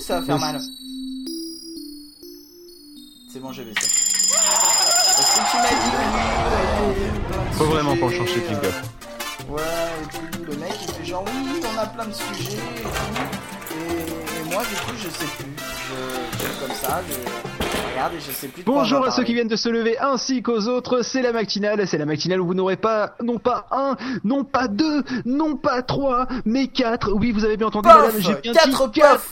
ça 0.00 0.20
va 0.20 0.26
faire 0.26 0.38
mal 0.38 0.60
C'est 3.32 3.40
bon, 3.40 3.52
j'ai 3.52 3.64
baissé. 3.64 3.86
Est-ce 3.86 5.34
que 5.36 5.50
tu 5.50 5.56
m'as 5.56 5.68
dit 5.68 5.90
oui 5.96 7.34
Faut 7.52 7.64
vraiment 7.66 7.94
change 7.96 8.28
ces 8.28 8.46
jingle. 8.48 8.72
Ouais, 9.48 9.62
et 10.02 10.06
puis 10.08 10.44
le 10.44 10.56
mec 10.56 10.72
il 10.82 10.94
fait 10.94 11.04
genre 11.04 11.24
oui, 11.26 11.60
on 11.74 11.78
a 11.78 11.86
plein 11.86 12.06
de 12.06 12.12
sujets 12.12 12.52
et 12.52 12.56
tout. 12.56 12.88
Et, 13.74 14.40
et 14.40 14.52
moi 14.52 14.62
du 14.62 14.74
coup 14.76 14.96
je 14.96 15.08
sais 15.08 15.26
plus. 15.36 15.46
Je, 15.58 16.64
comme 16.64 16.74
ça, 16.74 17.02
je 17.08 17.14
regarde 17.92 18.14
et 18.14 18.20
je 18.20 18.30
sais 18.30 18.48
plus 18.48 18.62
Bonjour 18.62 19.04
à 19.04 19.10
ceux 19.10 19.24
qui 19.24 19.34
viennent 19.34 19.48
de 19.48 19.56
se 19.56 19.68
lever 19.68 19.98
ainsi 19.98 20.42
qu'aux 20.42 20.66
autres, 20.68 21.02
c'est 21.02 21.22
la 21.22 21.32
matinale, 21.32 21.86
c'est 21.86 21.98
la 21.98 22.06
matinale 22.06 22.40
où 22.40 22.46
vous 22.46 22.54
n'aurez 22.54 22.76
pas, 22.76 23.16
non 23.22 23.38
pas 23.38 23.66
un, 23.72 23.96
non 24.24 24.44
pas 24.44 24.68
deux, 24.68 25.02
non 25.24 25.56
pas 25.56 25.82
trois, 25.82 26.26
mais 26.44 26.68
quatre, 26.68 27.12
oui 27.12 27.32
vous 27.32 27.44
avez 27.44 27.56
bien 27.56 27.66
entendu 27.66 27.88
madame, 27.88 28.12
j'ai 28.18 28.34
bien 28.36 28.52
Quatre 28.52 28.88
dit 28.88 29.00
quatre, 29.00 29.24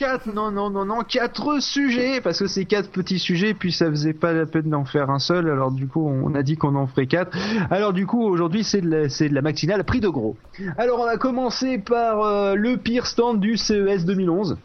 pofs 0.00 0.08
quatre, 0.08 0.34
non 0.34 0.50
non 0.50 0.70
non 0.70 0.84
non, 0.84 1.02
quatre 1.02 1.60
sujets, 1.60 2.20
parce 2.20 2.38
que 2.38 2.46
c'est 2.46 2.64
quatre 2.64 2.90
petits 2.90 3.18
sujets, 3.18 3.54
puis 3.54 3.72
ça 3.72 3.90
faisait 3.90 4.12
pas 4.12 4.32
la 4.32 4.46
peine 4.46 4.70
d'en 4.70 4.84
faire 4.84 5.10
un 5.10 5.18
seul, 5.18 5.48
alors 5.50 5.70
du 5.70 5.86
coup 5.86 6.08
on 6.08 6.34
a 6.34 6.42
dit 6.42 6.56
qu'on 6.56 6.74
en 6.74 6.86
ferait 6.86 7.06
quatre, 7.06 7.36
alors 7.70 7.92
du 7.92 8.06
coup 8.06 8.22
aujourd'hui 8.22 8.64
c'est 8.64 8.80
de, 8.80 8.88
la- 8.88 9.08
c'est 9.08 9.28
de 9.28 9.34
la 9.34 9.42
matinale 9.42 9.84
prix 9.84 10.00
de 10.00 10.08
gros. 10.08 10.36
Alors 10.78 11.00
on 11.00 11.04
va 11.04 11.16
commencer 11.16 11.78
par 11.78 12.22
euh, 12.22 12.54
le 12.54 12.76
pire 12.76 13.06
stand 13.06 13.40
du 13.40 13.56
CES 13.56 14.04
2011. 14.04 14.56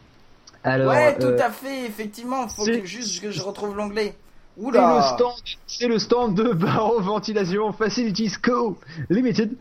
Alors, 0.63 0.91
Ouais, 0.93 1.15
tout 1.17 1.27
euh, 1.27 1.37
à 1.39 1.51
fait, 1.51 1.85
effectivement, 1.85 2.47
faut 2.47 2.65
que 2.65 2.85
juste 2.85 3.21
que 3.21 3.29
je 3.29 3.41
retrouve 3.41 3.75
l'onglet. 3.77 4.15
C'est 4.57 4.71
le 4.71 5.01
stand, 5.15 5.33
c'est 5.67 5.87
le 5.87 5.99
stand 5.99 6.33
de 6.35 6.53
Barrow 6.53 7.01
Ventilation 7.01 7.71
Facilities 7.73 8.31
Co. 8.41 8.77
Limited. 9.09 9.51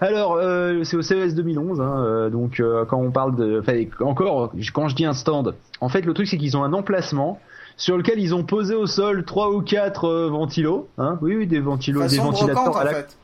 Alors, 0.00 0.34
euh, 0.34 0.82
c'est 0.84 0.96
au 0.96 1.02
CES 1.02 1.34
2011, 1.34 1.80
hein, 1.80 2.04
euh, 2.04 2.30
donc 2.30 2.60
euh, 2.60 2.84
quand 2.84 2.98
on 2.98 3.10
parle 3.10 3.36
de, 3.36 3.60
enfin, 3.60 3.84
encore, 4.00 4.52
quand 4.72 4.88
je 4.88 4.94
dis 4.94 5.04
un 5.04 5.12
stand, 5.12 5.54
en 5.80 5.88
fait 5.88 6.02
le 6.02 6.12
truc 6.12 6.26
c'est 6.26 6.38
qu'ils 6.38 6.56
ont 6.56 6.64
un 6.64 6.72
emplacement 6.72 7.40
sur 7.76 7.96
lequel 7.96 8.18
ils 8.18 8.34
ont 8.34 8.44
posé 8.44 8.74
au 8.74 8.86
sol 8.86 9.24
trois 9.24 9.50
ou 9.50 9.62
quatre 9.62 10.04
euh, 10.04 10.28
ventilos, 10.28 10.88
hein, 10.98 11.18
oui, 11.22 11.36
oui, 11.36 11.46
des 11.46 11.60
ventilos, 11.60 12.06
des 12.06 12.18
ventilateurs 12.18 12.64
brocante 12.64 12.76
à 12.76 12.80
en 12.80 12.84
la 12.84 12.94
fait. 12.94 13.16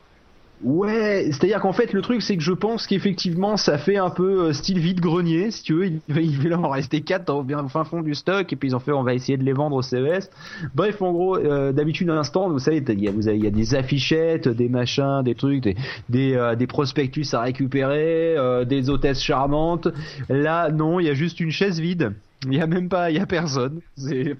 Ouais, 0.63 1.29
c'est-à-dire 1.31 1.59
qu'en 1.59 1.71
fait 1.71 1.93
le 1.93 2.01
truc 2.01 2.23
c'est 2.23 2.35
que 2.35 2.41
je 2.41 2.51
pense 2.51 2.87
qu'effectivement 2.87 3.57
ça 3.57 3.77
fait 3.77 3.97
un 3.97 4.09
peu 4.09 4.47
euh, 4.47 4.53
style 4.53 4.79
vide 4.79 4.99
grenier 4.99 5.51
si 5.51 5.61
tu 5.61 5.73
veux, 5.75 5.85
il, 5.85 6.01
il 6.17 6.49
va 6.49 6.57
en 6.57 6.69
rester 6.69 7.01
quatre 7.01 7.29
au 7.31 7.43
bien 7.43 7.63
au 7.63 7.67
fin 7.67 7.83
fond 7.83 8.01
du 8.01 8.15
stock 8.15 8.51
et 8.51 8.55
puis 8.55 8.69
ils 8.69 8.75
ont 8.75 8.79
fait 8.79 8.91
on 8.91 9.03
va 9.03 9.13
essayer 9.13 9.37
de 9.37 9.43
les 9.43 9.53
vendre 9.53 9.75
au 9.75 9.83
CES. 9.83 10.31
Bref 10.73 10.99
en 11.03 11.11
gros 11.11 11.37
euh, 11.37 11.71
d'habitude 11.73 12.09
un 12.09 12.23
stand 12.23 12.53
vous 12.53 12.59
savez 12.59 12.83
il 12.87 13.03
y 13.03 13.07
a, 13.07 13.11
vous 13.11 13.27
avez, 13.27 13.37
il 13.37 13.51
des 13.51 13.75
affichettes, 13.75 14.47
des 14.47 14.67
machins, 14.67 15.21
des 15.23 15.35
trucs, 15.35 15.75
des 16.09 16.33
euh, 16.33 16.55
prospectus 16.67 17.27
à 17.33 17.41
récupérer, 17.41 18.35
des 18.65 18.89
hôtesses 18.89 19.21
charmantes. 19.21 19.87
Là 20.27 20.71
non, 20.71 20.99
il 20.99 21.05
y 21.05 21.09
a 21.09 21.13
juste 21.13 21.39
une 21.39 21.51
chaise 21.51 21.79
vide. 21.79 22.13
Il 22.45 22.53
y 22.53 22.61
a 22.61 22.67
même 22.67 22.87
pas, 22.87 23.09
il 23.09 23.17
y 23.17 23.19
a 23.19 23.25
personne. 23.25 23.81
Il 23.97 24.37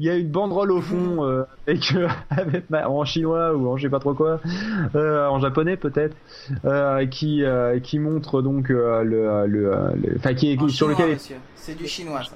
y 0.00 0.08
a 0.08 0.16
une 0.16 0.30
banderole 0.30 0.72
au 0.72 0.80
fond 0.80 1.24
euh, 1.24 1.42
avec, 1.68 1.92
euh, 1.94 2.08
avec 2.30 2.70
ma- 2.70 2.88
en 2.88 3.04
chinois 3.04 3.54
ou 3.54 3.68
en 3.68 3.76
je 3.76 3.82
sais 3.82 3.90
pas 3.90 3.98
trop 4.00 4.14
quoi, 4.14 4.40
euh, 4.94 5.26
en 5.28 5.38
japonais 5.40 5.76
peut-être, 5.76 6.16
euh, 6.64 7.04
qui 7.06 7.44
euh, 7.44 7.78
qui 7.80 7.98
montre 7.98 8.40
donc 8.40 8.70
euh, 8.70 9.02
le 9.02 9.46
le, 9.46 9.70
le- 9.94 10.16
enfin 10.16 10.32
qui 10.34 10.52
est 10.52 10.68
sur 10.70 10.88
chinois, 10.88 11.06
lequel. 11.06 11.18
C'est 11.54 11.76
du 11.76 11.86
chinois 11.86 12.22
ça. 12.22 12.32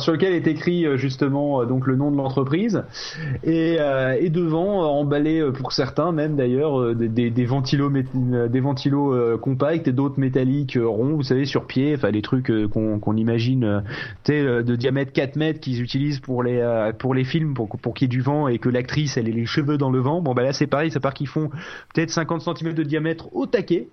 Sur 0.00 0.12
lequel 0.12 0.32
est 0.32 0.46
écrit 0.46 0.86
euh, 0.86 0.96
justement 0.96 1.62
euh, 1.62 1.66
donc 1.66 1.86
le 1.86 1.96
nom 1.96 2.10
de 2.10 2.16
l'entreprise. 2.16 2.84
Et, 3.44 3.76
euh, 3.80 4.16
et 4.18 4.30
devant 4.30 4.82
emballé 4.98 5.42
pour 5.54 5.72
certains 5.72 6.12
même 6.12 6.36
d'ailleurs 6.36 6.94
des, 6.94 7.08
des, 7.08 7.30
des 7.30 7.44
ventilos 7.44 7.90
mét- 7.90 8.48
des 8.48 8.60
ventilos 8.60 9.12
euh, 9.14 9.36
compacts 9.38 9.88
et 9.88 9.92
d'autres 9.92 10.18
métalliques 10.18 10.78
ronds 10.82 11.14
vous 11.16 11.22
savez 11.22 11.44
sur 11.44 11.66
pied 11.66 11.94
enfin 11.96 12.10
des 12.10 12.22
trucs 12.22 12.50
qu'on 12.70 12.98
qu'on 12.98 13.16
imagine 13.16 13.82
de 14.26 14.76
diamètre 14.76 15.12
4 15.12 15.36
mètres 15.36 15.60
qu'ils 15.60 15.82
utilisent 15.82 16.20
pour 16.20 16.42
les 16.42 16.90
pour 16.98 17.14
les 17.14 17.24
films 17.24 17.54
pour 17.54 17.68
pour 17.68 17.94
qu'il 17.94 18.06
y 18.06 18.06
ait 18.06 18.08
du 18.16 18.20
vent 18.22 18.48
et 18.48 18.58
que 18.58 18.68
l'actrice 18.68 19.16
elle 19.16 19.28
ait 19.28 19.32
les 19.32 19.46
cheveux 19.46 19.78
dans 19.78 19.90
le 19.90 19.98
vent. 20.00 20.20
Bon 20.20 20.34
bah 20.34 20.42
là 20.42 20.52
c'est 20.52 20.66
pareil 20.66 20.90
c'est 20.90 21.00
part 21.00 21.14
qu'ils 21.14 21.28
font 21.28 21.50
peut-être 21.94 22.10
50 22.10 22.42
cm 22.42 22.72
de 22.74 22.82
diamètre 22.82 23.34
au 23.34 23.46
taquet. 23.46 23.88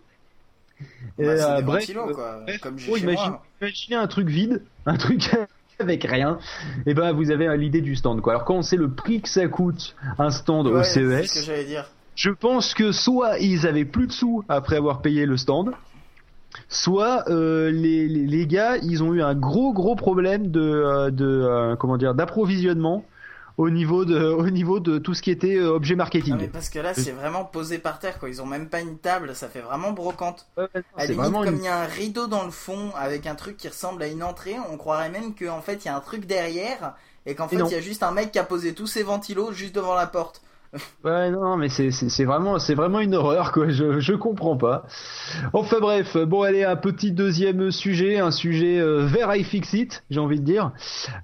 Bah, 1.17 1.25
euh, 1.25 1.61
bref, 1.61 1.81
ventilos, 1.81 2.13
quoi. 2.13 2.39
bref, 2.45 2.59
Comme 2.61 2.77
oh, 2.89 2.95
imagine- 2.95 3.33
imaginez 3.61 3.95
un 3.97 4.07
truc 4.07 4.29
vide, 4.29 4.61
un 4.85 4.95
truc 4.95 5.29
avec 5.79 6.03
rien, 6.03 6.39
et 6.85 6.93
ben 6.93 7.13
vous 7.13 7.31
avez 7.31 7.55
l'idée 7.57 7.81
du 7.81 7.95
stand 7.95 8.21
quoi. 8.21 8.33
Alors 8.33 8.45
quand 8.45 8.55
on 8.55 8.61
sait 8.61 8.75
le 8.75 8.89
prix 8.89 9.21
que 9.21 9.29
ça 9.29 9.47
coûte 9.47 9.95
un 10.17 10.29
stand 10.29 10.67
au 10.67 10.83
ce 10.83 10.99
que 10.99 11.21
CES, 11.23 11.45
j'allais 11.45 11.63
dire. 11.63 11.85
je 12.15 12.31
pense 12.31 12.73
que 12.73 12.91
soit 12.91 13.39
ils 13.39 13.65
avaient 13.65 13.85
plus 13.85 14.07
de 14.07 14.11
sous 14.11 14.43
après 14.49 14.75
avoir 14.75 15.01
payé 15.01 15.25
le 15.25 15.37
stand, 15.37 15.71
soit 16.67 17.29
euh, 17.29 17.71
les, 17.71 18.07
les, 18.07 18.25
les 18.25 18.47
gars 18.47 18.77
ils 18.77 19.03
ont 19.03 19.13
eu 19.13 19.21
un 19.21 19.35
gros 19.35 19.71
gros 19.71 19.95
problème 19.95 20.51
de, 20.51 20.59
euh, 20.61 21.11
de 21.11 21.25
euh, 21.25 21.75
comment 21.77 21.97
dire 21.97 22.13
d'approvisionnement 22.13 23.05
au 23.59 23.69
niveau 23.69 24.05
de 24.05 24.17
au 24.23 24.49
niveau 24.49 24.79
de 24.79 24.99
tout 24.99 25.13
ce 25.13 25.21
qui 25.21 25.31
était 25.31 25.57
euh, 25.57 25.73
objet 25.73 25.95
marketing. 25.95 26.33
Non, 26.33 26.39
mais 26.39 26.47
parce 26.47 26.69
que 26.69 26.79
là, 26.79 26.93
c'est 26.93 27.11
vraiment 27.11 27.43
posé 27.43 27.77
par 27.77 27.99
terre, 27.99 28.17
quoi. 28.17 28.29
Ils 28.29 28.41
ont 28.41 28.45
même 28.45 28.69
pas 28.69 28.79
une 28.79 28.97
table, 28.97 29.35
ça 29.35 29.49
fait 29.49 29.59
vraiment 29.59 29.91
brocante. 29.91 30.47
Ouais, 30.57 30.67
À 30.95 31.03
limite, 31.05 31.17
vraiment 31.19 31.43
comme 31.43 31.55
une- 31.55 31.59
il 31.59 31.65
y 31.65 31.67
a 31.67 31.81
un 31.81 31.85
rideau 31.85 32.27
dans 32.27 32.45
le 32.45 32.51
fond 32.51 32.91
avec 32.95 33.27
un 33.27 33.35
truc 33.35 33.57
qui 33.57 33.67
ressemble 33.67 34.01
à 34.01 34.07
une 34.07 34.23
entrée, 34.23 34.55
on 34.71 34.77
croirait 34.77 35.09
même 35.09 35.35
qu'en 35.35 35.61
fait, 35.61 35.83
il 35.83 35.85
y 35.85 35.89
a 35.89 35.95
un 35.97 35.99
truc 35.99 36.25
derrière 36.25 36.95
et 37.25 37.35
qu'en 37.35 37.49
fait, 37.49 37.57
il 37.67 37.73
y 37.73 37.75
a 37.75 37.81
juste 37.81 38.01
un 38.03 38.11
mec 38.11 38.31
qui 38.31 38.39
a 38.39 38.45
posé 38.45 38.73
tous 38.73 38.87
ses 38.87 39.03
ventilos 39.03 39.51
juste 39.51 39.75
devant 39.75 39.93
la 39.95 40.07
porte. 40.07 40.41
Ouais, 41.03 41.31
non, 41.31 41.57
mais 41.57 41.69
c'est 41.69 42.25
vraiment 42.25 42.99
une 42.99 43.15
horreur 43.15 43.51
quoi. 43.51 43.69
Je 43.69 44.13
comprends 44.13 44.57
pas. 44.57 44.83
Enfin 45.53 45.77
bref, 45.79 46.15
bon 46.17 46.43
allez 46.43 46.63
un 46.63 46.75
petit 46.75 47.11
deuxième 47.11 47.71
sujet, 47.71 48.19
un 48.19 48.31
sujet 48.31 48.79
euh, 48.79 49.05
vers 49.05 49.35
I 49.35 49.43
Fix 49.43 49.73
It, 49.73 50.03
j'ai 50.09 50.19
envie 50.19 50.39
de 50.39 50.45
dire. 50.45 50.71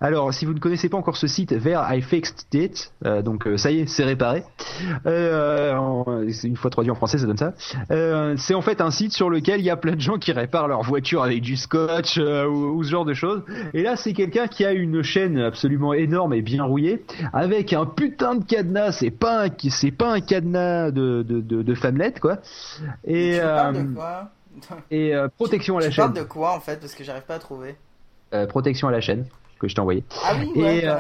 Alors 0.02 0.34
si 0.34 0.46
vous 0.46 0.54
ne 0.54 0.60
connaissez 0.60 0.90
pas 0.90 0.98
encore 0.98 1.18
ce 1.18 1.28
site, 1.28 1.54
vers 1.54 1.86
I 1.94 2.02
Fixed 2.02 2.48
It, 2.54 2.92
euh, 3.06 3.22
donc 3.22 3.48
euh, 3.48 3.58
ça 3.58 3.72
y 3.72 3.82
est, 3.82 3.88
c'est 3.88 4.04
réparé. 4.04 4.44
Euh, 5.06 6.28
une 6.44 6.56
fois 6.56 6.72
traduit 6.72 6.92
en 6.92 6.96
français, 6.96 7.18
ça 7.18 7.28
donne 7.28 7.38
ça. 7.38 7.54
Euh, 7.92 8.36
c'est 8.38 8.56
en 8.56 8.62
fait 8.62 8.82
un 8.82 8.92
site 8.92 9.14
sur 9.14 9.30
lequel 9.30 9.60
il 9.60 9.66
y 9.66 9.70
a 9.70 9.78
plein 9.78 9.96
de 9.96 10.02
gens 10.02 10.18
qui 10.18 10.32
réparent 10.32 10.68
leur 10.68 10.82
voiture 10.82 11.24
avec 11.24 11.42
du 11.42 11.56
scotch 11.56 12.18
ou, 12.18 12.84
ce 12.84 12.90
genre 12.90 13.06
de 13.06 13.14
choses. 13.14 13.44
Et 13.74 13.84
là, 13.84 13.96
c'est 13.96 14.14
quelqu'un 14.14 14.48
qui 14.48 14.66
a 14.66 14.72
une 14.72 15.04
chaîne 15.04 15.38
absolument 15.38 15.94
énorme 15.94 16.34
et 16.34 16.42
bien 16.42 16.64
rouillée, 16.64 17.04
avec 17.34 17.74
un 17.74 17.86
putain 17.86 18.36
de 18.36 18.44
cadenas. 18.44 18.94
C'est 18.94 19.12
pas 19.12 19.35
un, 19.44 19.50
c'est 19.70 19.92
pas 19.92 20.14
un 20.14 20.22
cadenas 20.22 20.92
de 20.92 21.24
de 21.24 21.42
de, 21.42 21.62
de 21.62 21.76
femmelette 21.76 22.20
quoi. 22.20 22.40
Et 23.06 23.34
tu 23.36 23.42
parles 23.42 23.76
euh, 23.76 23.84
de 23.84 23.94
quoi 23.94 24.32
et 24.90 25.14
euh, 25.14 25.28
protection 25.28 25.78
à 25.78 25.82
la 25.82 25.88
Tu 25.88 25.94
chaîne. 25.96 26.06
parles 26.06 26.18
de 26.18 26.24
quoi 26.24 26.56
en 26.56 26.60
fait 26.62 26.80
Parce 26.80 26.96
que 26.96 27.04
j'arrive 27.04 27.24
pas 27.24 27.36
à 27.36 27.40
trouver. 27.40 27.76
Euh, 28.34 28.46
protection 28.48 28.88
à 28.88 28.92
la 28.92 29.02
chaîne 29.02 29.26
que 29.60 29.68
je 29.68 29.76
t'ai 29.76 29.82
envoyé. 29.82 30.04
Ah 30.24 30.34
oui, 30.40 30.52
Et, 30.56 30.60
ouais. 30.62 30.98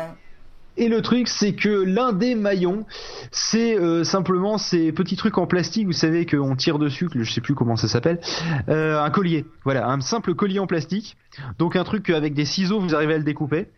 Et 0.78 0.90
le 0.90 1.02
truc, 1.02 1.30
c'est 1.30 1.54
que 1.54 1.70
l'un 1.70 2.12
des 2.12 2.36
maillons, 2.36 2.86
c'est 3.32 3.80
euh, 3.80 4.04
simplement 4.04 4.58
ces 4.58 4.92
petits 4.92 5.16
trucs 5.16 5.38
en 5.38 5.48
plastique, 5.48 5.86
vous 5.86 5.94
savez 5.94 6.26
qu'on 6.26 6.54
tire 6.58 6.80
dessus, 6.80 7.08
que 7.08 7.24
je 7.24 7.32
sais 7.32 7.40
plus 7.40 7.56
comment 7.56 7.78
ça 7.78 7.88
s'appelle, 7.88 8.20
euh, 8.68 9.00
un 9.02 9.10
collier. 9.10 9.46
Voilà, 9.64 9.88
un 9.88 10.02
simple 10.02 10.36
collier 10.36 10.60
en 10.60 10.68
plastique. 10.68 11.16
Donc 11.60 11.78
un 11.78 11.86
truc 11.86 12.04
qu'avec 12.06 12.34
des 12.34 12.44
ciseaux, 12.44 12.82
vous 12.82 12.94
arrivez 12.94 13.14
à 13.14 13.18
le 13.18 13.24
découper. 13.24 13.70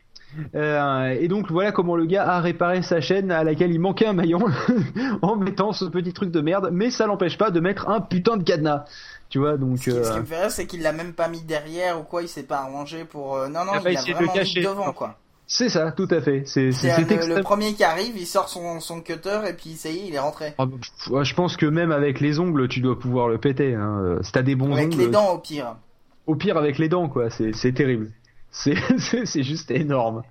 Euh, 0.56 1.16
et 1.20 1.28
donc 1.28 1.50
voilà 1.52 1.72
comment 1.72 1.96
le 1.96 2.06
gars 2.06 2.28
a 2.28 2.42
réparé 2.42 2.82
sa 2.82 3.00
chaîne 3.02 3.32
à 3.32 3.44
laquelle 3.44 3.72
il 3.72 3.80
manquait 3.80 4.06
un 4.08 4.14
maillon 4.14 4.40
en 5.22 5.36
mettant 5.36 5.72
ce 5.72 5.86
petit 5.86 6.14
truc 6.14 6.32
de 6.32 6.42
merde, 6.42 6.70
mais 6.72 6.92
ça 6.92 7.08
l'empêche 7.08 7.38
pas 7.38 7.50
de 7.50 7.60
mettre 7.60 7.90
un 7.90 8.02
putain 8.02 8.38
de 8.38 8.44
cadenas. 8.44 8.86
Tu 9.30 9.40
vois, 9.40 9.58
donc... 9.58 9.78
Ce 9.80 9.84
qui, 9.84 9.92
ce 9.92 10.02
qui 10.12 10.18
euh, 10.18 10.20
me 10.22 10.26
fait 10.26 10.40
rire, 10.42 10.52
c'est 10.52 10.66
qu'il 10.66 10.82
l'a 10.82 10.94
même 10.94 11.14
pas 11.14 11.28
mis 11.28 11.42
derrière 11.42 12.00
ou 12.00 12.04
quoi, 12.04 12.22
il 12.22 12.28
s'est 12.30 12.44
pas 12.44 12.60
arrangé 12.60 13.04
pour. 13.06 13.36
euh, 13.36 13.48
Non, 13.48 13.66
non, 13.66 13.72
Il 13.74 13.78
a 13.78 13.82
pas 13.82 13.92
il 13.92 13.98
a 13.98 14.02
de 14.04 14.14
vraiment 14.14 14.34
mis 14.34 14.54
devant 14.64 14.94
quoi. 14.94 15.18
C'est 15.50 15.70
ça, 15.70 15.92
tout 15.94 16.08
à 16.12 16.20
fait. 16.20 16.44
C'est 16.46 16.72
le, 16.72 17.36
le 17.36 17.42
premier 17.42 17.74
qui 17.74 17.84
arrive, 17.86 18.18
il 18.18 18.26
sort 18.28 18.50
son, 18.50 18.82
son 18.82 19.00
cutter 19.02 19.40
et 19.50 19.54
puis 19.54 19.72
ça 19.76 19.90
y 19.90 19.98
est, 19.98 20.08
il 20.10 20.14
est 20.16 20.20
rentré. 20.20 20.54
Ah, 20.58 20.66
bah, 20.66 21.24
je 21.24 21.34
pense 21.34 21.56
que 21.56 21.66
même 21.66 21.94
avec 21.94 22.20
les 22.20 22.40
ongles, 22.40 22.68
tu 22.68 22.82
dois 22.82 23.00
pouvoir 23.00 23.30
le 23.30 23.38
péter. 23.38 23.74
Hein. 23.74 24.18
Si 24.24 24.34
t'as 24.34 24.42
des 24.42 24.56
bons 24.56 24.74
Avec 24.74 24.88
ongles, 24.88 24.98
les 24.98 25.08
dents 25.08 25.32
au 25.32 25.38
pire. 25.40 25.78
au 26.26 26.36
pire 26.36 26.58
avec 26.58 26.78
les 26.78 26.90
dents, 26.90 27.08
quoi. 27.08 27.30
C'est 27.30 27.72
terrible. 27.74 28.12
C'est 29.26 29.44
juste 29.44 29.72
énorme. 29.72 30.24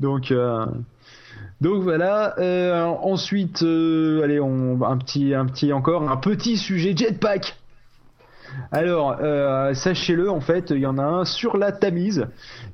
Donc 0.00 0.30
euh, 0.30 0.66
voilà. 1.60 2.38
Euh, 2.38 2.84
ensuite, 2.84 3.62
euh, 3.62 4.22
allez, 4.22 4.38
un 4.38 4.96
petit 4.98 5.34
un 5.34 5.46
petit 5.46 5.72
encore 5.72 6.08
un 6.08 6.16
petit 6.16 6.56
sujet 6.56 6.96
jetpack. 6.96 7.56
Alors, 8.70 9.16
sachez-le, 9.74 10.30
en 10.30 10.42
fait, 10.42 10.70
il 10.70 10.80
y 10.80 10.86
en 10.86 10.98
a 10.98 11.02
un 11.02 11.24
sur 11.24 11.56
la 11.56 11.72
Tamise 11.72 12.28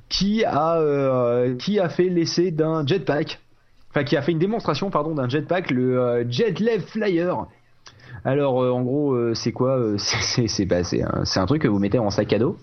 qui 0.09 0.45
a 0.45 1.89
fait 1.89 2.09
l'essai 2.09 2.51
d'un 2.51 2.85
jetpack, 2.85 3.39
enfin 3.91 4.03
qui 4.03 4.17
a 4.17 4.23
fait 4.23 4.33
une 4.33 4.41
démonstration, 4.41 4.91
pardon, 4.91 5.15
d'un 5.15 5.29
jetpack, 5.29 5.71
le 5.71 6.27
Jetlev 6.29 6.81
Flyer. 6.81 7.47
Alors, 8.25 8.57
en 8.57 8.83
gros, 8.83 9.35
c'est 9.35 9.53
quoi 9.53 9.79
bah, 10.67 10.83
c'est 10.83 11.39
un 11.39 11.47
truc 11.47 11.63
que 11.63 11.69
vous 11.69 11.79
mettez 11.79 12.01
en 12.01 12.11
sac 12.11 12.33
à 12.33 12.41
dos. 12.41 12.57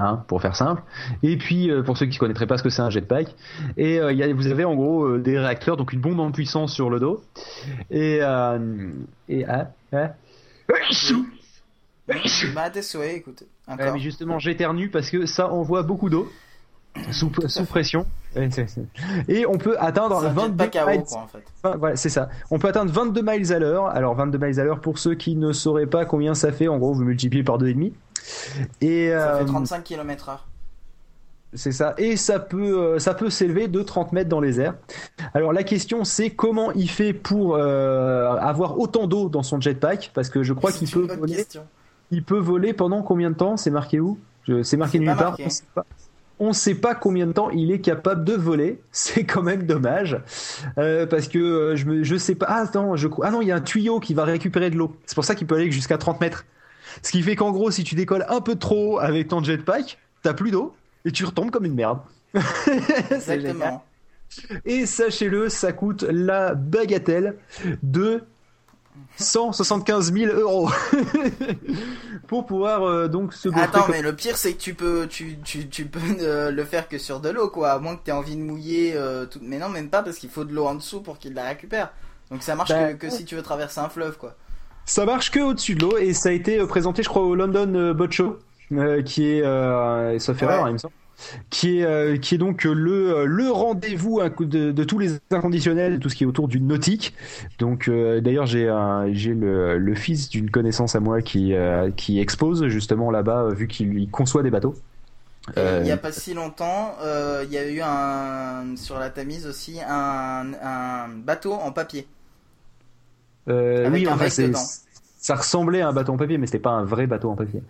Hein, 0.00 0.22
pour 0.28 0.40
faire 0.40 0.54
simple. 0.54 0.82
Et 1.24 1.36
puis, 1.36 1.72
euh, 1.72 1.82
pour 1.82 1.98
ceux 1.98 2.06
qui 2.06 2.14
ne 2.14 2.20
connaîtraient 2.20 2.46
pas 2.46 2.56
ce 2.56 2.62
que 2.62 2.70
c'est 2.70 2.82
un 2.82 2.90
jetpack, 2.90 3.34
et 3.76 3.98
euh, 3.98 4.12
y 4.12 4.22
a, 4.22 4.32
vous 4.32 4.46
avez 4.46 4.64
en 4.64 4.76
gros 4.76 5.04
euh, 5.04 5.18
des 5.18 5.36
réacteurs, 5.36 5.76
donc 5.76 5.92
une 5.92 6.00
bombe 6.00 6.20
en 6.20 6.30
puissance 6.30 6.72
sur 6.72 6.88
le 6.88 7.00
dos. 7.00 7.24
Et, 7.90 8.20
euh, 8.22 8.90
et 9.28 9.44
ah, 9.46 9.72
ah. 9.92 10.12
Bah, 10.68 10.74
souhaits, 12.82 13.16
écoute. 13.16 13.42
Ouais, 13.66 13.92
mais 13.92 13.98
justement, 13.98 14.38
j'éternue 14.38 14.88
parce 14.88 15.10
que 15.10 15.26
ça 15.26 15.50
envoie 15.50 15.82
beaucoup 15.82 16.08
d'eau. 16.08 16.30
sous, 17.10 17.32
sous 17.48 17.64
pression. 17.64 18.06
Et 19.28 19.46
on 19.46 19.58
peut 19.58 19.76
atteindre 19.78 20.20
22 20.20 20.64
miles. 20.64 21.04
Quoi, 21.04 21.18
en 21.18 21.26
fait. 21.26 21.76
voilà, 21.76 21.96
c'est 21.96 22.08
ça. 22.08 22.28
On 22.50 22.58
peut 22.58 22.68
atteindre 22.68 22.92
22 22.92 23.22
miles 23.22 23.52
à 23.52 23.58
l'heure. 23.58 23.86
Alors 23.86 24.14
22 24.14 24.38
miles 24.38 24.60
à 24.60 24.64
l'heure 24.64 24.80
pour 24.80 24.98
ceux 24.98 25.14
qui 25.14 25.34
ne 25.36 25.52
sauraient 25.52 25.86
pas 25.86 26.04
combien 26.04 26.34
ça 26.34 26.52
fait. 26.52 26.68
En 26.68 26.78
gros, 26.78 26.92
vous 26.92 27.04
multipliez 27.04 27.42
par 27.42 27.58
2,5. 27.58 27.92
Et 28.80 29.10
ça 29.10 29.38
fait 29.38 29.44
35 29.44 29.84
km/h. 29.84 30.38
C'est 31.54 31.72
ça. 31.72 31.94
Et 31.96 32.16
ça 32.16 32.38
peut, 32.38 32.78
euh, 32.78 32.98
ça 32.98 33.14
peut 33.14 33.30
s'élever 33.30 33.68
de 33.68 33.82
30 33.82 34.12
mètres 34.12 34.28
dans 34.28 34.40
les 34.40 34.60
airs. 34.60 34.74
Alors 35.32 35.52
la 35.52 35.62
question 35.62 36.04
c'est 36.04 36.30
comment 36.30 36.72
il 36.72 36.90
fait 36.90 37.14
pour 37.14 37.56
euh, 37.56 38.36
avoir 38.36 38.78
autant 38.78 39.06
d'eau 39.06 39.28
dans 39.28 39.42
son 39.42 39.60
jetpack? 39.60 40.10
Parce 40.12 40.28
que 40.28 40.42
je 40.42 40.52
crois 40.52 40.72
qu'il 40.72 40.90
peut 40.90 41.06
voler. 41.06 41.46
Il 42.10 42.22
peut 42.22 42.38
voler 42.38 42.72
pendant 42.74 43.02
combien 43.02 43.30
de 43.30 43.36
temps? 43.36 43.56
C'est 43.56 43.70
marqué 43.70 44.00
où? 44.00 44.18
C'est 44.62 44.76
marqué 44.76 44.98
nulle 44.98 45.16
part. 45.16 45.36
On 46.40 46.48
ne 46.48 46.52
sait 46.52 46.76
pas 46.76 46.94
combien 46.94 47.26
de 47.26 47.32
temps 47.32 47.50
il 47.50 47.72
est 47.72 47.80
capable 47.80 48.24
de 48.24 48.34
voler. 48.34 48.80
C'est 48.92 49.24
quand 49.24 49.42
même 49.42 49.64
dommage 49.64 50.20
euh, 50.78 51.04
parce 51.06 51.28
que 51.28 51.74
je 51.74 52.04
je 52.04 52.16
sais 52.16 52.34
pas. 52.34 52.46
Ah, 52.48 52.60
attends, 52.60 52.94
je 52.94 53.08
ah 53.22 53.30
non, 53.30 53.40
il 53.40 53.48
y 53.48 53.52
a 53.52 53.56
un 53.56 53.60
tuyau 53.60 54.00
qui 54.00 54.14
va 54.14 54.24
récupérer 54.24 54.70
de 54.70 54.76
l'eau. 54.76 54.94
C'est 55.06 55.14
pour 55.14 55.24
ça 55.24 55.34
qu'il 55.34 55.46
peut 55.46 55.56
aller 55.56 55.72
jusqu'à 55.72 55.98
30 55.98 56.20
mètres. 56.20 56.44
Ce 57.02 57.10
qui 57.10 57.22
fait 57.22 57.36
qu'en 57.36 57.50
gros, 57.50 57.70
si 57.70 57.84
tu 57.84 57.94
décolles 57.94 58.26
un 58.28 58.40
peu 58.40 58.56
trop 58.56 58.98
avec 58.98 59.28
ton 59.28 59.42
jetpack, 59.42 59.98
t'as 60.22 60.34
plus 60.34 60.50
d'eau 60.50 60.74
et 61.04 61.12
tu 61.12 61.24
retombes 61.24 61.50
comme 61.50 61.64
une 61.64 61.74
merde. 61.74 62.00
Exactement. 63.10 63.84
Et 64.64 64.86
sachez-le, 64.86 65.48
ça 65.48 65.72
coûte 65.72 66.02
la 66.02 66.54
bagatelle 66.54 67.36
de 67.82 68.22
175 69.16 70.12
000 70.12 70.32
euros 70.34 70.70
pour 72.26 72.46
pouvoir 72.46 72.82
euh, 72.82 73.08
donc 73.08 73.32
se 73.32 73.48
Attends, 73.48 73.86
mais 73.88 74.02
le 74.02 74.14
pire 74.14 74.36
c'est 74.36 74.52
que 74.52 74.60
tu 74.60 74.74
peux, 74.74 75.06
tu, 75.08 75.38
tu, 75.42 75.68
tu 75.68 75.86
peux 75.86 76.00
le 76.50 76.64
faire 76.64 76.88
que 76.88 76.98
sur 76.98 77.20
de 77.20 77.28
l'eau, 77.28 77.48
quoi. 77.48 77.72
À 77.72 77.78
moins 77.78 77.96
que 77.96 78.04
tu 78.04 78.10
aies 78.10 78.14
envie 78.14 78.36
de 78.36 78.42
mouiller. 78.42 78.92
Euh, 78.94 79.26
tout... 79.26 79.40
Mais 79.42 79.58
non, 79.58 79.68
même 79.68 79.88
pas 79.88 80.02
parce 80.02 80.18
qu'il 80.18 80.30
faut 80.30 80.44
de 80.44 80.52
l'eau 80.52 80.66
en 80.66 80.74
dessous 80.74 81.00
pour 81.00 81.18
qu'il 81.18 81.34
la 81.34 81.44
récupère. 81.44 81.92
Donc 82.30 82.42
ça 82.42 82.54
marche 82.54 82.70
bah, 82.70 82.94
que, 82.94 83.08
si 83.08 83.24
tu 83.24 83.34
veux 83.34 83.42
traverser 83.42 83.80
un 83.80 83.88
fleuve, 83.88 84.18
quoi. 84.18 84.36
Ça 84.88 85.04
marche 85.04 85.30
que 85.30 85.40
au-dessus 85.40 85.74
de 85.74 85.82
l'eau 85.82 85.96
et 85.98 86.12
ça 86.14 86.30
a 86.30 86.32
été 86.32 86.58
euh, 86.58 86.66
présenté, 86.66 87.02
je 87.02 87.08
crois, 87.08 87.22
au 87.22 87.34
London 87.34 87.92
Boat 87.94 88.10
Show. 88.10 88.38
Euh, 88.72 89.02
qui 89.02 89.26
est, 89.26 89.42
euh, 89.42 90.18
sauf 90.18 90.42
erreur, 90.42 90.64
hein, 90.64 90.68
il 90.68 90.72
me 90.74 90.78
semble, 90.78 90.92
qui 91.48 91.78
est, 91.78 91.84
euh, 91.84 92.18
qui 92.18 92.34
est 92.34 92.38
donc 92.38 92.64
le, 92.64 93.24
le 93.24 93.50
rendez-vous 93.50 94.20
de, 94.40 94.72
de, 94.72 94.84
tous 94.84 94.98
les 94.98 95.18
inconditionnels, 95.30 95.98
tout 96.00 96.10
ce 96.10 96.14
qui 96.14 96.24
est 96.24 96.26
autour 96.26 96.48
du 96.48 96.60
nautique. 96.60 97.14
Donc, 97.58 97.88
d'ailleurs, 97.88 98.46
j'ai 98.46 98.70
j'ai 99.12 99.32
le, 99.32 99.78
le 99.78 99.94
fils 99.94 100.28
d'une 100.28 100.50
connaissance 100.50 100.94
à 100.94 101.00
moi 101.00 101.22
qui, 101.22 101.54
qui 101.96 102.20
expose 102.20 102.66
justement 102.68 103.10
là-bas, 103.10 103.48
vu 103.54 103.68
qu'il 103.68 104.10
conçoit 104.10 104.42
des 104.42 104.50
bateaux. 104.50 104.74
Il 105.56 105.82
n'y 105.82 105.90
a 105.90 105.96
pas 105.96 106.12
si 106.12 106.34
longtemps, 106.34 106.94
il 107.42 107.50
y 107.50 107.56
a 107.56 107.66
eu 107.66 107.80
un, 107.82 108.76
sur 108.76 108.98
la 108.98 109.08
Tamise 109.08 109.46
aussi 109.46 109.78
un, 109.80 110.52
un 110.62 111.08
bateau 111.08 111.54
en 111.54 111.72
papier. 111.72 112.06
Avec 113.48 113.92
oui, 113.92 114.08
un 114.08 114.16
mec 114.16 114.36
dedans. 114.36 114.60
Ça 115.20 115.34
ressemblait 115.34 115.80
à 115.80 115.88
un 115.88 115.92
bateau 115.92 116.12
en 116.12 116.16
papier, 116.16 116.38
mais 116.38 116.46
c'était 116.46 116.58
pas 116.58 116.70
un 116.70 116.84
vrai 116.84 117.06
bateau 117.06 117.30
en 117.30 117.36
papier. 117.36 117.62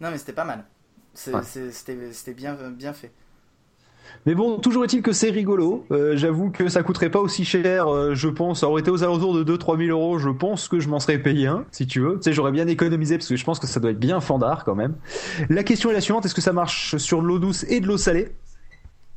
Non, 0.00 0.10
mais 0.10 0.18
c'était 0.18 0.32
pas 0.32 0.44
mal. 0.44 0.64
C'était 1.14 2.34
bien, 2.34 2.56
bien 2.70 2.92
fait. 2.92 3.12
Mais 4.24 4.34
bon, 4.34 4.58
toujours 4.58 4.84
est-il 4.84 5.02
que 5.02 5.12
c'est 5.12 5.30
rigolo. 5.30 5.84
Euh, 5.90 6.16
j'avoue 6.16 6.50
que 6.50 6.68
ça 6.68 6.82
coûterait 6.82 7.10
pas 7.10 7.20
aussi 7.20 7.44
cher, 7.44 7.86
euh, 7.88 8.14
je 8.14 8.28
pense. 8.28 8.60
Ça 8.60 8.68
aurait 8.68 8.80
été 8.80 8.90
aux 8.90 9.02
alentours 9.04 9.34
de 9.34 9.56
2-3 9.56 9.78
000 9.78 9.90
euros. 9.90 10.18
Je 10.18 10.30
pense 10.30 10.68
que 10.68 10.80
je 10.80 10.88
m'en 10.88 11.00
serais 11.00 11.18
payé 11.18 11.46
un, 11.46 11.64
si 11.70 11.86
tu 11.86 12.00
veux. 12.00 12.16
Tu 12.16 12.22
sais, 12.22 12.32
j'aurais 12.32 12.52
bien 12.52 12.66
économisé 12.66 13.18
parce 13.18 13.28
que 13.28 13.36
je 13.36 13.44
pense 13.44 13.58
que 13.58 13.66
ça 13.66 13.78
doit 13.78 13.90
être 13.90 14.00
bien 14.00 14.20
fandard 14.20 14.64
quand 14.64 14.74
même. 14.74 14.96
La 15.48 15.62
question 15.62 15.90
est 15.90 15.94
la 15.94 16.00
suivante 16.00 16.24
est-ce 16.24 16.34
que 16.34 16.40
ça 16.40 16.52
marche 16.52 16.96
sur 16.96 17.22
de 17.22 17.26
l'eau 17.26 17.38
douce 17.38 17.64
et 17.68 17.80
de 17.80 17.86
l'eau 17.86 17.98
salée? 17.98 18.32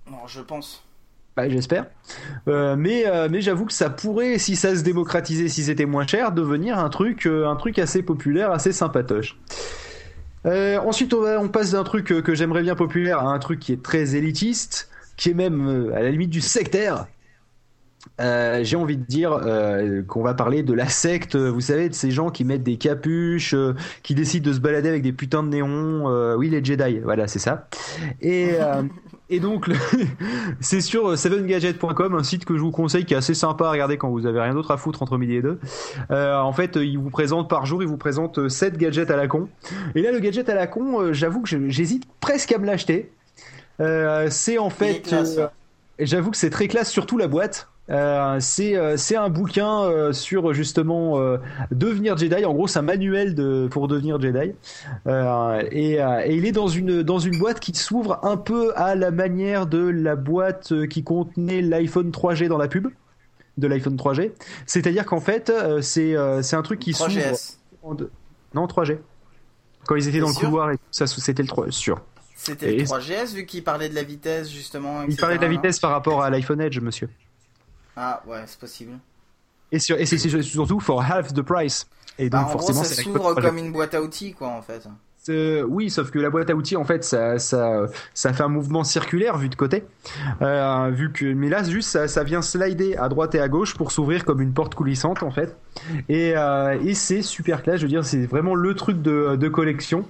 Non, 0.09 0.27
je 0.27 0.41
pense. 0.41 0.83
Bah, 1.37 1.47
j'espère. 1.47 1.85
Euh, 2.47 2.75
mais 2.75 3.05
mais 3.29 3.39
j'avoue 3.41 3.65
que 3.65 3.73
ça 3.73 3.89
pourrait, 3.89 4.37
si 4.39 4.55
ça 4.55 4.75
se 4.75 4.83
démocratisait, 4.83 5.47
si 5.47 5.63
c'était 5.63 5.85
moins 5.85 6.05
cher, 6.05 6.31
devenir 6.31 6.77
un 6.79 6.89
truc, 6.89 7.25
un 7.25 7.55
truc 7.55 7.79
assez 7.79 8.03
populaire, 8.03 8.51
assez 8.51 8.71
sympatoche. 8.71 9.37
Euh, 10.45 10.79
ensuite, 10.79 11.13
on, 11.13 11.49
passe 11.49 11.71
d'un 11.71 11.83
truc 11.83 12.05
que, 12.05 12.35
j'aimerais 12.35 12.61
bien 12.61 12.75
populaire 12.75 13.19
à 13.19 13.33
un 13.33 13.39
truc 13.39 13.59
qui 13.59 13.73
est 13.73 13.83
très 13.83 14.15
élitiste, 14.15 14.89
qui 15.17 15.31
est 15.31 15.33
même 15.33 15.67
euh, 15.67 15.95
à 15.95 16.01
la 16.01 16.09
limite 16.09 16.29
du 16.29 16.41
sectaire. 16.41 17.07
Euh, 18.21 18.63
j'ai 18.63 18.75
envie 18.75 18.97
de 18.97 19.03
dire 19.03 19.39
qu'on 20.07 20.21
va 20.21 20.33
parler 20.33 20.63
de 20.63 20.73
la 20.73 20.87
secte, 20.87 21.35
vous 21.35 21.61
savez, 21.61 21.89
de 21.89 21.93
ces 21.93 22.11
gens 22.11 22.29
qui 22.29 22.45
mettent 22.45 22.63
des 22.63 22.77
capuches, 22.77 23.55
qui 24.03 24.15
décident 24.15 24.49
de 24.49 24.53
se 24.53 24.59
balader 24.59 24.89
avec 24.89 25.03
des 25.03 25.13
putains 25.13 25.43
de 25.43 25.49
néons. 25.49 26.35
oui, 26.35 26.49
les 26.49 26.63
Jedi, 26.63 26.99
voilà, 26.99 27.27
c'est 27.27 27.39
ça. 27.39 27.67
Et, 28.21 28.51
et 29.29 29.39
donc, 29.39 29.69
c'est 30.59 30.81
sur 30.81 31.13
7gadget.com, 31.13 32.15
un 32.15 32.23
site 32.23 32.45
que 32.45 32.55
je 32.55 32.61
vous 32.61 32.71
conseille 32.71 33.05
qui 33.05 33.13
est 33.13 33.17
assez 33.17 33.33
sympa 33.33 33.67
à 33.67 33.71
regarder 33.71 33.97
quand 33.97 34.09
vous 34.09 34.25
avez 34.25 34.41
rien 34.41 34.53
d'autre 34.53 34.71
à 34.71 34.77
foutre 34.77 35.03
entre 35.03 35.17
midi 35.17 35.35
et 35.35 35.41
deux. 35.41 35.59
Euh, 36.11 36.37
en 36.37 36.51
fait, 36.51 36.77
il 36.77 36.97
vous 36.97 37.09
présente 37.09 37.49
par 37.49 37.65
jour, 37.65 37.83
il 37.83 37.87
vous 37.87 37.97
présente 37.97 38.49
7 38.49 38.77
gadgets 38.77 39.11
à 39.11 39.15
la 39.15 39.27
con. 39.27 39.47
Et 39.95 40.01
là, 40.01 40.11
le 40.11 40.19
gadget 40.19 40.49
à 40.49 40.55
la 40.55 40.67
con, 40.67 41.01
euh, 41.01 41.13
j'avoue 41.13 41.41
que 41.41 41.69
j'hésite 41.69 42.05
presque 42.19 42.51
à 42.51 42.57
me 42.57 42.65
l'acheter. 42.65 43.11
Euh, 43.79 44.27
c'est 44.29 44.57
en 44.57 44.69
fait, 44.69 45.15
j'avoue 45.99 46.31
que 46.31 46.37
c'est 46.37 46.49
très 46.49 46.67
classe, 46.67 46.89
surtout 46.89 47.17
la 47.17 47.27
boîte. 47.27 47.69
Euh, 47.89 48.38
c'est 48.39 48.75
euh, 48.75 48.97
c'est 48.97 49.15
un 49.15 49.30
bouquin 49.30 49.83
euh, 49.83 50.13
sur 50.13 50.53
justement 50.53 51.19
devenir 51.71 52.18
Jedi. 52.18 52.45
En 52.45 52.53
gros, 52.53 52.68
c'est 52.68 52.80
un 52.80 52.83
manuel 52.83 53.36
de 53.36 53.68
pour 53.69 53.88
devenir 53.88 54.19
Jedi. 54.21 54.53
Et, 55.71 55.94
et, 55.94 56.36
il 56.36 56.45
est 56.45 56.51
dans 56.51 56.68
une 56.68 57.03
dans 57.03 57.19
une 57.19 57.38
boîte 57.39 57.59
qui 57.59 57.74
s'ouvre 57.74 58.19
un 58.24 58.38
peu 58.38 58.74
à 58.75 58.95
la 58.95 59.12
manière 59.12 59.65
de 59.65 59.80
la 59.80 60.15
boîte 60.15 60.88
qui 60.88 61.03
contenait 61.03 61.62
l'iPhone 61.62 62.12
3G 62.12 62.47
dans 62.47 62.57
la 62.57 62.68
pub 62.68 62.88
de 63.57 63.68
l'iPhone 63.68 63.95
3G. 63.95 64.31
C'est-à-dire 64.65 65.06
qu'en 65.06 65.21
fait, 65.21 65.51
c'est 65.81 66.15
c'est 66.42 66.56
un 66.56 66.62
truc 66.62 66.80
qui 66.80 66.94
s'ouvre. 66.94 67.09
Non, 68.53 68.65
3G. 68.65 68.97
Quand 69.85 69.95
ils 69.95 70.07
étaient 70.07 70.19
dans 70.19 70.30
le 70.30 70.33
couloir, 70.33 70.71
et 70.71 70.77
ça 70.92 71.07
c'était 71.07 71.42
le 71.42 71.47
3 71.47 71.71
sûr. 71.71 72.01
C'était 72.35 72.71
le 72.71 72.83
3GS 72.83 73.35
vu 73.35 73.45
qu'il 73.45 73.63
parlait 73.63 73.89
de 73.89 73.95
la 73.95 74.03
vitesse 74.03 74.50
justement. 74.50 75.03
il 75.07 75.18
parlait 75.18 75.38
de 75.38 75.42
la 75.42 75.50
vitesse 75.50 75.80
par 75.80 75.92
rapport 75.92 76.24
à 76.24 76.30
l'iPhone 76.30 76.62
Edge, 76.62 76.80
monsieur. 76.80 77.09
Ah 78.01 78.23
ouais, 78.25 78.43
c'est 78.45 78.59
possible. 78.59 78.93
Et, 79.73 79.75
et 79.75 80.05
c'est 80.05 80.41
surtout 80.41 80.79
for 80.79 81.01
half 81.01 81.33
the 81.33 81.41
price. 81.41 81.85
Et 82.17 82.29
donc 82.29 82.45
bah, 82.45 82.47
forcément, 82.49 82.83
ça 82.83 82.95
s'ouvre 83.03 83.35
comme 83.35 83.57
une 83.57 83.73
boîte 83.73 83.93
à 83.93 84.01
outils, 84.01 84.33
quoi, 84.33 84.47
en 84.47 84.61
fait. 84.61 84.87
Oui, 85.67 85.89
sauf 85.89 86.09
que 86.09 86.17
la 86.17 86.29
boîte 86.29 86.49
à 86.49 86.55
outils, 86.55 86.77
en 86.77 86.85
fait, 86.85 87.03
ça, 87.03 87.37
ça, 87.39 87.87
ça 88.13 88.33
fait 88.33 88.41
un 88.41 88.47
mouvement 88.47 88.85
circulaire 88.85 89.37
vu 89.37 89.49
de 89.49 89.55
côté. 89.55 89.83
Euh, 90.41 90.89
vu 90.91 91.11
que, 91.11 91.25
mais 91.25 91.49
là, 91.49 91.61
juste, 91.61 91.89
ça, 91.89 92.07
ça, 92.07 92.23
vient 92.23 92.41
slider 92.41 92.95
à 92.95 93.09
droite 93.09 93.35
et 93.35 93.41
à 93.41 93.49
gauche 93.49 93.75
pour 93.75 93.91
s'ouvrir 93.91 94.23
comme 94.23 94.41
une 94.41 94.53
porte 94.53 94.75
coulissante, 94.75 95.21
en 95.21 95.29
fait. 95.29 95.57
Et, 96.07 96.33
euh, 96.35 96.79
et 96.81 96.95
c'est 96.95 97.21
super 97.21 97.61
classe. 97.61 97.77
Je 97.77 97.83
veux 97.83 97.89
dire, 97.89 98.06
c'est 98.06 98.25
vraiment 98.25 98.56
le 98.56 98.73
truc 98.75 99.01
de, 99.01 99.35
de 99.35 99.49
collection. 99.49 100.06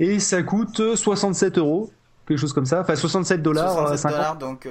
Et 0.00 0.18
ça 0.18 0.42
coûte 0.42 0.96
67 0.96 1.58
euros, 1.58 1.92
quelque 2.26 2.38
chose 2.38 2.54
comme 2.54 2.66
ça. 2.66 2.80
Enfin, 2.80 2.96
67 2.96 3.42
dollars. 3.42 3.74
67 3.74 4.10
dollars, 4.10 4.36
donc 4.38 4.66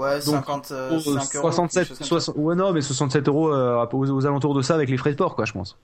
Ouais, 0.00 0.18
50, 0.18 0.66
5 0.66 0.74
euh, 0.74 0.90
euros. 0.92 1.50
67, 1.52 2.32
ouais, 2.36 2.54
non, 2.54 2.72
mais 2.72 2.80
67 2.80 3.28
euros 3.28 3.52
euh, 3.52 3.86
aux, 3.92 4.26
alentours 4.26 4.54
de 4.54 4.62
ça 4.62 4.74
avec 4.74 4.88
les 4.88 4.96
frais 4.96 5.10
de 5.10 5.16
port, 5.16 5.36
quoi, 5.36 5.44
je 5.44 5.52
pense. 5.52 5.76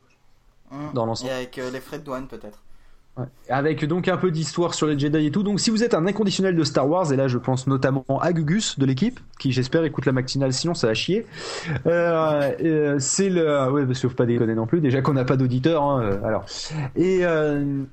Mmh. 0.71 0.95
Dans 0.95 1.05
l'ensemble. 1.05 1.31
Et 1.31 1.35
avec 1.35 1.59
euh, 1.59 1.71
les 1.71 1.81
frais 1.81 1.99
de 1.99 2.05
douane, 2.05 2.27
peut-être. 2.27 2.63
Avec 3.49 3.85
donc 3.87 4.09
un 4.09 4.19
peu 4.19 4.31
d'histoire 4.31 4.75
sur 4.75 4.87
les 4.87 4.99
Jedi 4.99 5.27
et 5.27 5.31
tout. 5.31 5.43
Donc 5.43 5.61
si 5.61 5.71
vous 5.71 5.83
êtes 5.83 5.95
un 5.95 6.07
inconditionnel 6.07 6.55
de 6.55 6.65
Star 6.65 6.89
Wars, 6.89 7.13
et 7.13 7.17
là 7.17 7.29
je 7.29 7.39
pense 7.39 7.67
notamment 7.67 8.05
à 8.21 8.33
Gugus 8.33 8.79
de 8.79 8.85
l'équipe, 8.85 9.21
qui 9.39 9.53
j'espère 9.53 9.85
écoute 9.85 10.05
la 10.05 10.13
matinale, 10.13 10.53
sinon 10.53 10.75
ça 10.75 10.89
va 10.89 10.95
chier. 10.95 11.25
Euh, 11.87 12.51
euh, 12.63 12.97
c'est 12.99 13.31
le, 13.31 13.71
ouais, 13.71 13.87
parce 13.87 14.01
qu'il 14.01 14.11
faut 14.11 14.17
pas 14.17 14.27
déconner 14.27 14.55
non 14.55 14.67
plus. 14.67 14.81
Déjà 14.81 15.01
qu'on 15.01 15.15
n'a 15.15 15.25
pas 15.25 15.37
d'auditeurs, 15.37 15.83
hein, 15.83 16.03
euh, 16.03 16.25
alors. 16.25 16.45
Et, 16.95 17.23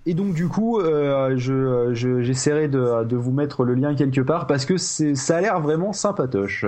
et 0.06 0.14
donc 0.14 0.34
du 0.34 0.48
coup, 0.48 0.82
je, 0.82 1.92
j'essaierai 1.94 2.68
de, 2.68 3.06
de 3.06 3.16
vous 3.16 3.32
mettre 3.32 3.64
le 3.64 3.76
lien 3.76 3.96
quelque 3.96 4.22
part 4.22 4.48
parce 4.48 4.66
que 4.66 4.78
ça 4.78 5.38
a 5.38 5.42
l'air 5.42 5.62
vraiment 5.62 5.94
sympatoche. 5.94 6.66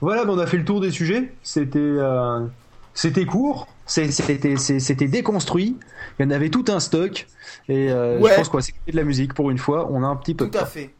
Voilà, 0.00 0.24
on 0.26 0.38
a 0.38 0.46
fait 0.46 0.56
le 0.56 0.64
tour 0.64 0.80
des 0.80 0.90
sujets. 0.90 1.32
C'était, 1.42 1.96
c'était 2.96 3.26
court, 3.26 3.68
c'était, 3.84 5.06
déconstruit. 5.06 5.76
Il 6.18 6.24
y 6.24 6.26
en 6.26 6.30
avait 6.30 6.48
tout 6.48 6.64
un 6.68 6.80
stock. 6.80 7.26
Et 7.68 7.90
euh, 7.92 8.18
je 8.26 8.34
pense 8.34 8.48
qu'on 8.48 8.56
va 8.56 8.62
s'écouter 8.62 8.92
de 8.92 8.96
la 8.96 9.04
musique 9.04 9.34
pour 9.34 9.50
une 9.50 9.58
fois. 9.58 9.88
On 9.90 10.02
a 10.02 10.06
un 10.06 10.16
petit 10.16 10.34
peu 10.34 10.48
Tout 10.48 10.58
à 10.58 10.64
fait. 10.64 10.94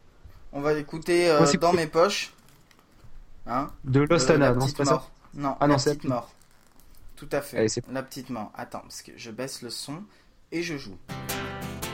On 0.53 0.61
va 0.61 0.73
écouter 0.73 1.29
euh, 1.29 1.43
dans 1.59 1.73
mes 1.73 1.87
poches. 1.87 2.33
Hein 3.47 3.67
de 3.83 4.01
Lost 4.01 4.29
Anna, 4.29 4.53
non, 4.53 4.67
c'est 4.67 4.77
pas 4.77 4.85
ça 4.85 5.07
Non, 5.33 5.55
ah, 5.59 5.67
la 5.67 5.73
non, 5.73 5.79
petite 5.79 6.03
mort. 6.03 6.29
Tout 7.15 7.29
à 7.31 7.41
fait. 7.41 7.67
la 7.91 8.03
petite 8.03 8.29
mort. 8.29 8.51
Attends, 8.55 8.81
parce 8.81 9.01
que 9.01 9.13
je 9.15 9.31
baisse 9.31 9.63
le 9.63 9.71
son 9.71 10.03
et 10.51 10.61
je 10.61 10.77
joue. 10.77 10.97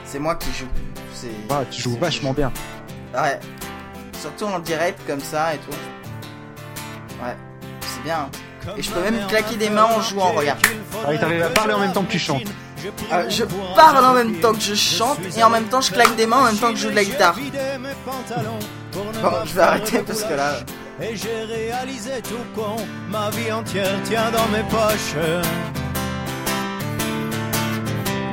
C'est 0.04 0.20
moi 0.20 0.36
qui 0.36 0.52
joue. 0.52 0.68
Ah, 1.50 1.64
tu 1.72 1.82
joues 1.82 1.98
vachement 1.98 2.34
bien. 2.34 2.52
Ouais. 3.14 3.40
Surtout 4.20 4.46
en 4.46 4.60
direct 4.60 5.00
comme 5.08 5.22
ça 5.22 5.56
et 5.56 5.60
tout. 5.60 5.72
Ouais. 7.24 7.38
C'est 7.80 8.04
bien. 8.04 8.24
Hein. 8.24 8.32
Et 8.78 8.82
je 8.82 8.92
peux 8.92 9.02
même 9.02 9.28
claquer 9.28 9.56
des 9.56 9.70
mains 9.70 9.84
en 9.86 10.02
jouant, 10.02 10.32
regarde. 10.32 10.60
Ah, 11.06 11.16
t'arrives 11.18 11.44
à 11.44 11.50
parler 11.50 11.74
en 11.74 11.80
même 11.80 11.94
temps 11.94 12.04
que 12.04 12.12
tu 12.12 12.20
chantes. 12.20 12.44
Euh, 13.12 13.30
je 13.30 13.44
parle 13.76 14.04
en 14.04 14.14
même 14.14 14.40
temps 14.40 14.54
que 14.54 14.60
je 14.60 14.76
chante 14.76 15.20
et 15.38 15.44
en 15.44 15.50
même 15.50 15.66
temps 15.66 15.80
je 15.80 15.92
claque 15.92 16.16
des 16.16 16.26
mains 16.26 16.40
en 16.40 16.44
même 16.44 16.58
temps 16.58 16.70
que 16.72 16.76
je 16.76 16.84
joue 16.84 16.90
de 16.90 16.96
la 16.96 17.06
guitare. 17.06 17.36
Bon, 18.94 19.32
je 19.46 19.54
vais 19.54 19.62
arrêter 19.62 20.00
parce 20.00 20.24
que 20.24 20.34
là. 20.34 20.58
Et 21.02 21.16
j'ai 21.16 21.44
réalisé 21.44 22.22
tout 22.22 22.44
con, 22.54 22.76
ma 23.10 23.30
vie 23.32 23.52
entière 23.52 23.96
tient 24.04 24.30
dans 24.32 24.48
mes 24.48 24.64
poches. 24.64 25.16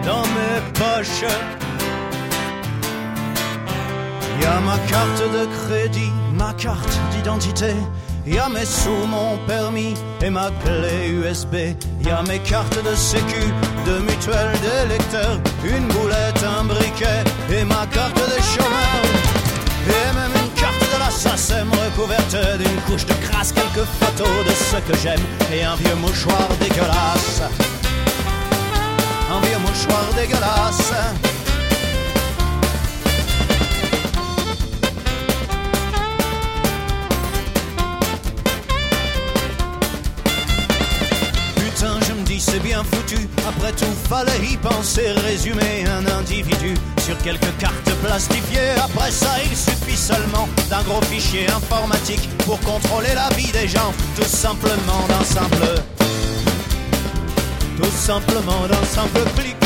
Dans 0.05 0.23
mes 0.23 0.61
poches. 0.75 1.31
Y 4.41 4.45
a 4.45 4.61
ma 4.61 4.79
carte 4.89 5.33
de 5.33 5.47
crédit, 5.67 6.13
ma 6.33 6.53
carte 6.55 6.99
d'identité. 7.13 7.75
Y 8.27 8.39
a 8.39 8.49
mes 8.49 8.67
sous, 8.67 9.07
mon 9.07 9.39
permis 9.47 9.95
et 10.23 10.31
ma 10.31 10.51
clé 10.63 11.09
USB. 11.09 11.55
Y 12.05 12.11
a 12.11 12.23
mes 12.23 12.39
cartes 12.41 12.83
de 12.83 12.95
sécu, 12.95 13.43
de 13.87 13.99
mutuelle, 14.01 14.53
d'électeur. 14.61 15.41
Une 15.65 15.89
boulette, 15.89 16.45
un 16.45 16.65
briquet 16.65 17.25
et 17.51 17.65
ma 17.65 17.87
carte 17.87 18.17
de 18.17 18.41
chômeur. 18.43 19.03
Et 19.89 20.15
même 20.15 20.33
une 20.43 20.61
carte 20.61 20.81
de 20.95 20.99
la 20.99 21.11
SACEM 21.11 21.69
recouverte 21.71 22.37
d'une 22.59 22.81
couche 22.83 23.07
de 23.07 23.15
crasse. 23.27 23.53
Quelques 23.53 23.87
photos 24.01 24.45
de 24.47 24.53
ce 24.53 24.77
que 24.91 24.97
j'aime 25.03 25.25
et 25.53 25.65
un 25.65 25.77
vieux 25.77 25.97
mouchoir 25.97 26.49
dégueulasse. 26.61 27.43
Un 29.33 29.41
vieux 29.41 29.59
mouchoir 29.59 30.05
dégueulasse. 30.15 30.93
Fallait 44.11 44.45
y 44.45 44.57
penser. 44.57 45.13
Résumer 45.25 45.85
un 45.87 46.05
individu 46.19 46.75
sur 47.07 47.17
quelques 47.19 47.57
cartes 47.59 47.93
plastifiées. 48.03 48.75
Après 48.85 49.13
ça, 49.13 49.35
il 49.49 49.57
suffit 49.57 49.97
seulement 49.97 50.49
d'un 50.69 50.83
gros 50.83 51.03
fichier 51.03 51.49
informatique 51.51 52.29
pour 52.45 52.59
contrôler 52.61 53.15
la 53.15 53.29
vie 53.37 53.53
des 53.53 53.69
gens. 53.69 53.93
Tout 54.17 54.33
simplement 54.47 55.03
d'un 55.09 55.25
simple. 55.25 55.67
Tout 57.81 57.97
simplement 58.09 58.67
d'un 58.69 58.85
simple 58.85 59.23
clic. 59.37 59.57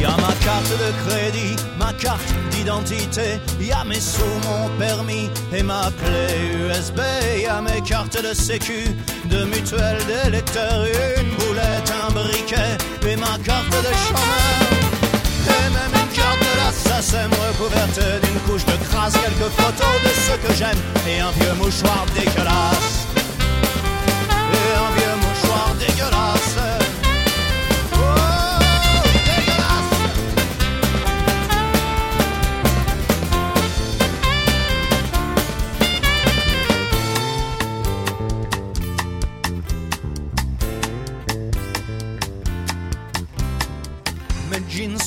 Y 0.00 0.06
a 0.06 0.16
ma 0.16 0.34
carte 0.44 0.72
de 0.84 0.90
crédit, 1.06 1.56
ma 1.78 1.92
carte 1.94 2.34
d'identité, 2.50 3.40
y 3.58 3.72
a 3.72 3.84
mes 3.84 4.00
sous, 4.00 4.36
mon 4.46 4.68
permis 4.78 5.30
et 5.50 5.62
ma 5.62 5.90
clé 6.02 6.26
USB, 6.68 6.98
y 7.40 7.46
a 7.46 7.62
mes 7.62 7.80
cartes 7.80 8.22
de 8.22 8.34
sécu, 8.34 8.84
de 9.30 9.44
mutuelle, 9.44 9.96
d'électeur, 10.06 10.84
une 11.16 11.33
un 11.90 12.10
briquet 12.12 12.76
et 13.08 13.16
ma 13.16 13.38
carte 13.44 13.70
de 13.70 13.92
chômeur. 14.04 14.64
Et 15.46 15.70
même 15.70 15.94
une 16.02 16.12
carte 16.16 16.40
de 16.40 16.56
la 16.56 16.72
SACEM 16.72 17.30
recouverte 17.30 18.00
d'une 18.22 18.40
couche 18.40 18.64
de 18.64 18.76
crasse, 18.88 19.14
quelques 19.14 19.50
photos 19.52 19.94
de 20.02 20.08
ce 20.08 20.46
que 20.46 20.54
j'aime 20.54 20.78
et 21.08 21.20
un 21.20 21.30
vieux 21.32 21.54
mouchoir 21.58 22.06
dégueulasse. 22.14 23.03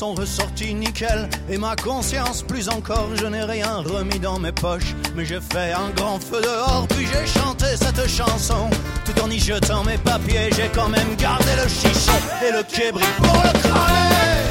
sont 0.08 0.22
ressortis 0.22 0.74
nickel. 0.74 1.30
Et 1.50 1.58
ma 1.58 1.76
conscience 1.76 2.42
plus 2.42 2.70
encore 2.70 3.10
je 3.16 3.26
n'ai 3.26 3.44
rien 3.44 3.78
remis 3.78 4.20
dans 4.20 4.40
mes 4.40 4.52
poches. 4.52 4.96
Mais 5.16 5.26
j'ai 5.26 5.40
fait 5.42 5.74
un 5.74 5.90
grand 5.96 6.20
feu 6.20 6.42
dehors 6.42 6.88
puis 6.90 7.06
j'ai 7.12 7.28
chanté 7.40 7.66
cette 7.76 8.08
chanson. 8.08 8.70
Tout 9.06 9.20
en 9.22 9.30
y 9.30 9.40
jetant 9.40 9.84
mes 9.84 9.98
papiers 9.98 10.50
j'ai 10.56 10.70
quand 10.74 10.90
même 10.90 11.16
gardé 11.18 11.52
le 11.62 11.68
chichon 11.68 12.20
et 12.46 12.52
le 12.52 12.64
kébri 12.64 13.04
pour 13.18 13.42
le 13.48 13.54
cramer. 13.60 14.44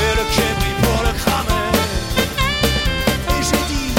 Et 0.00 0.12
le 0.18 0.24
kébri 0.36 0.72
pour 0.82 1.00
le 1.06 1.12
cramer. 1.20 1.66
Et 3.28 3.42
j'ai 3.48 3.62
dit 3.72 3.90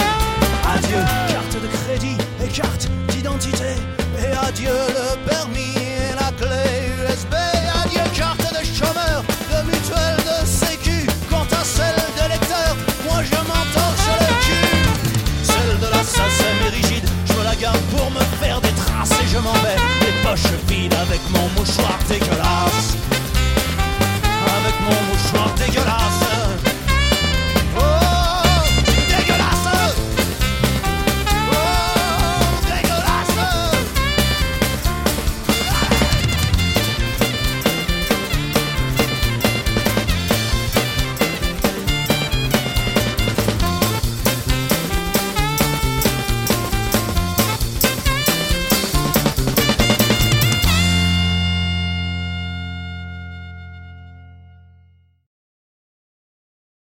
adieu. 0.73 1.03
Carte 1.33 1.55
de 1.63 1.69
crédit 1.77 2.17
et 2.43 2.47
carte 2.49 2.89
d'identité. 3.09 3.71
Et 4.19 4.47
adieu. 4.47 4.90
slaptic 21.65 22.40